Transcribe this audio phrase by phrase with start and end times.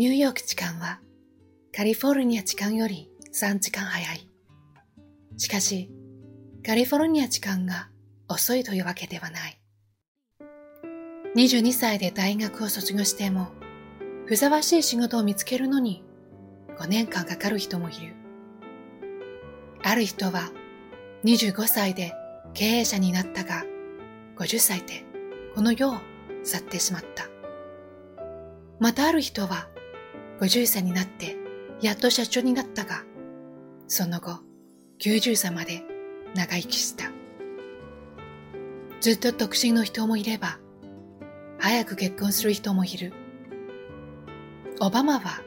[0.00, 0.98] ニューヨーク時間は
[1.76, 4.30] カリフォルニア時間より3時間早い。
[5.36, 5.90] しかし、
[6.64, 7.90] カリフォルニア時間が
[8.26, 9.60] 遅いというわけではない。
[11.36, 13.48] 22歳で大学を卒業しても、
[14.24, 16.02] ふさわしい仕事を見つけるのに
[16.78, 18.14] 5年間かかる人もいる。
[19.82, 20.50] ある人は
[21.24, 22.14] 25歳で
[22.54, 23.64] 経営者になったが、
[24.38, 25.04] 50歳で
[25.54, 25.98] この世を
[26.42, 27.28] 去ってしまった。
[28.78, 29.68] またある人は
[30.40, 31.36] 50歳になって
[31.82, 33.04] やっと社長になったが、
[33.88, 34.40] その後
[35.00, 35.82] 90歳まで
[36.34, 37.10] 長生きした。
[39.00, 40.58] ずっと独身の人もいれば、
[41.58, 43.12] 早く結婚する人もいる。
[44.80, 45.42] オバマは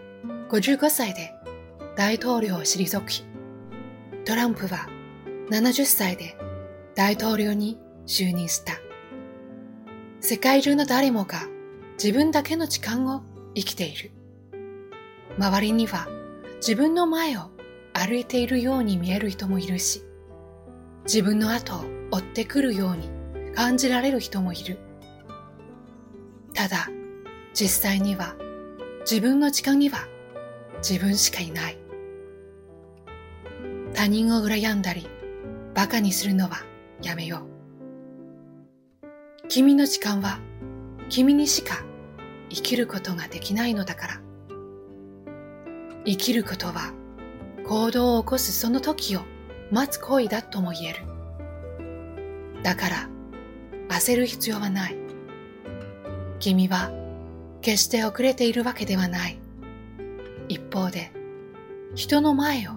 [0.49, 1.33] 55歳で
[1.95, 3.23] 大統領を退き、
[4.25, 4.87] トランプは
[5.49, 6.37] 70歳で
[6.95, 8.73] 大統領に就任した。
[10.19, 11.47] 世界中の誰もが
[12.01, 13.23] 自分だけの時間を
[13.55, 14.11] 生きている。
[15.37, 16.07] 周りには
[16.57, 17.49] 自分の前を
[17.93, 20.03] 歩いているように見える人もいるし、
[21.05, 23.09] 自分の後を追ってくるように
[23.53, 24.77] 感じられる人もいる。
[26.53, 26.89] ただ、
[27.53, 28.35] 実際には
[29.01, 30.07] 自分の時間には
[30.77, 31.77] 自分しかいない。
[33.93, 35.07] 他人を羨んだり、
[35.75, 36.63] 馬鹿にするのは
[37.01, 37.53] やめよう。
[39.49, 40.39] 君の時間は
[41.09, 41.83] 君にしか
[42.49, 44.21] 生きることができないのだから。
[46.05, 46.93] 生きることは
[47.65, 49.21] 行動を起こすその時を
[49.71, 51.05] 待つ行為だとも言える。
[52.61, 53.09] だから
[53.89, 54.95] 焦る必要はない。
[56.39, 56.91] 君は
[57.61, 59.39] 決して遅れているわけではない。
[60.49, 61.11] 一方で
[61.95, 62.71] 人の前を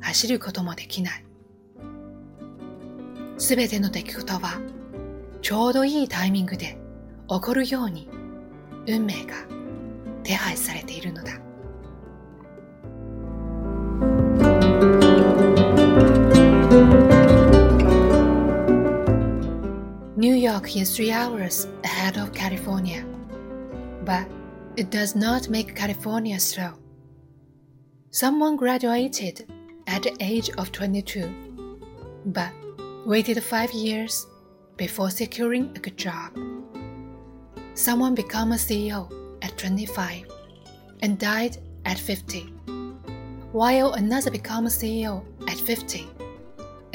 [0.00, 1.24] 走ることもできない。
[3.38, 4.60] すべての出来事は
[5.42, 6.78] ちょうどいいタイミングで
[7.28, 8.08] 起こるように
[8.86, 9.34] 運命が
[10.22, 11.43] 手配されているのだ。
[20.64, 23.04] York is three hours ahead of California,
[24.02, 24.26] but
[24.76, 26.72] it does not make California slow.
[28.10, 29.46] Someone graduated
[29.86, 31.80] at the age of 22,
[32.24, 32.50] but
[33.04, 34.26] waited five years
[34.78, 36.32] before securing a good job.
[37.74, 40.24] Someone became a CEO at 25
[41.02, 42.40] and died at 50,
[43.52, 46.06] while another became a CEO at 50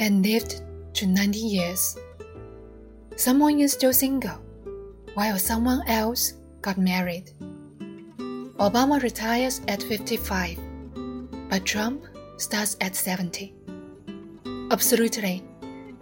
[0.00, 0.62] and lived
[0.94, 1.96] to 90 years.
[3.20, 4.40] Someone is still single,
[5.12, 7.30] while someone else got married.
[8.56, 10.58] Obama retires at 55,
[11.50, 12.02] but Trump
[12.38, 13.52] starts at 70.
[14.70, 15.44] Absolutely,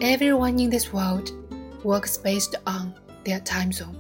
[0.01, 1.33] everyone in this world
[1.83, 3.99] works based on their time zone.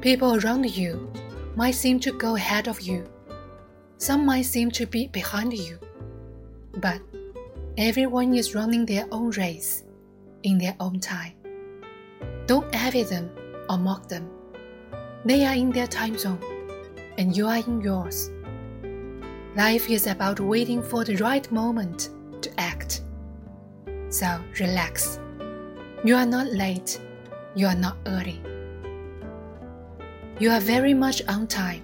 [0.00, 1.08] People around you
[1.54, 3.06] might seem to go ahead of you.
[3.98, 5.78] Some might seem to be behind you.
[6.78, 7.00] But
[7.78, 9.84] everyone is running their own race
[10.42, 11.34] in their own time.
[12.46, 13.30] Don't envy them
[13.68, 14.30] or mock them.
[15.24, 16.38] They are in their time zone,
[17.18, 18.30] and you are in yours.
[19.56, 22.10] Life is about waiting for the right moment
[22.42, 23.02] to act.
[24.10, 25.18] So relax.
[26.04, 27.00] You are not late.
[27.56, 28.40] You are not early.
[30.38, 31.82] You are very much on time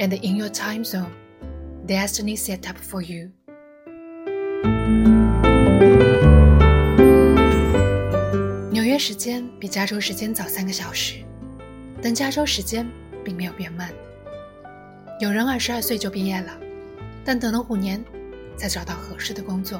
[0.00, 1.14] and in your time zone.
[1.86, 3.30] Destiny set up for you.
[9.06, 11.22] 时间比加州时间早三个小时，
[12.00, 12.90] 但加州时间
[13.22, 13.92] 并没有变慢。
[15.20, 16.58] 有人二十二岁就毕业了，
[17.22, 18.02] 但等了五年
[18.56, 19.78] 才找到合适的工作。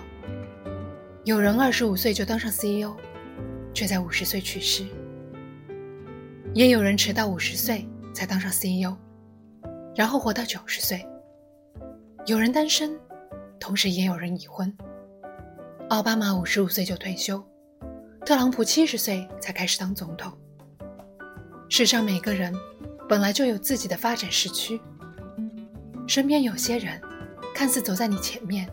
[1.24, 2.94] 有人二十五岁就当上 CEO，
[3.72, 4.84] 却在五十岁去世。
[6.52, 8.94] 也有人迟到五十岁才当上 CEO，
[9.96, 11.02] 然后活到九十岁。
[12.26, 12.94] 有人单身，
[13.58, 14.70] 同时也有人已婚。
[15.88, 17.42] 奥巴马五十五岁就退休，
[18.24, 20.32] 特朗普七十岁才开始当总统。
[21.68, 22.54] 世上每个人
[23.06, 24.80] 本来就有自己的发展时区。
[26.06, 26.98] 身边有些人
[27.54, 28.66] 看似走在你前面，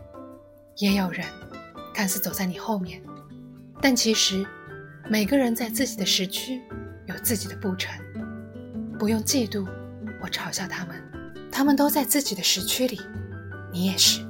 [0.78, 1.26] 也有人
[1.92, 3.02] 看似走在你后面，
[3.80, 4.44] 但其实。
[5.10, 6.62] 每个人在自己的时区
[7.06, 7.92] 有自己的步程，
[8.98, 9.66] 不用嫉妒
[10.22, 10.96] 或嘲笑他们，
[11.50, 12.98] 他们都在自己的时区里，
[13.72, 14.24] 你也是。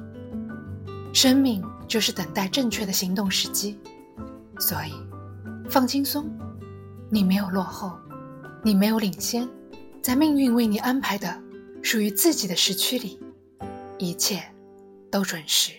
[1.13, 3.79] 生命就是等待正确的行动时机，
[4.59, 4.91] 所以
[5.69, 6.29] 放轻松，
[7.09, 7.97] 你没有落后，
[8.63, 9.47] 你没有领先，
[10.01, 11.41] 在命运为你安排的
[11.81, 13.19] 属于自己的时区里，
[13.97, 14.43] 一切
[15.09, 15.71] 都准时。